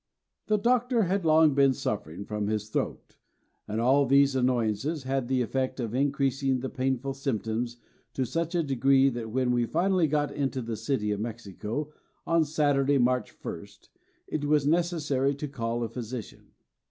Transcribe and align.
The 0.47 0.57
Doctor 0.57 1.03
had 1.03 1.25
long 1.25 1.53
been 1.53 1.73
suffering 1.73 2.25
from 2.25 2.47
his 2.47 2.69
throat, 2.69 3.17
and 3.67 3.79
all 3.79 4.07
these 4.07 4.35
annoyances 4.35 5.03
had 5.03 5.27
the 5.27 5.43
effect 5.43 5.79
of 5.79 5.93
increasing 5.93 6.61
the 6.61 6.71
painful 6.71 7.13
symptoms 7.13 7.77
to 8.15 8.25
such 8.25 8.55
a 8.55 8.63
degree 8.63 9.09
that 9.09 9.29
when 9.29 9.51
we 9.51 9.67
finally 9.67 10.07
got 10.07 10.31
into 10.31 10.63
the 10.63 10.75
city 10.75 11.11
of 11.11 11.19
Mexico 11.19 11.93
on 12.25 12.45
Saturday, 12.45 12.97
March 12.97 13.39
1st, 13.39 13.89
it 14.27 14.45
was 14.45 14.65
necessary 14.65 15.35
to 15.35 15.47
call 15.47 15.83
a 15.83 15.87
physician. 15.87 16.47